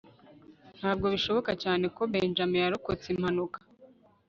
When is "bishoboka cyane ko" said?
1.13-2.01